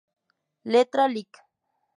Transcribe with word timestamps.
Letra: 0.65 1.07
Lic. 1.07 1.29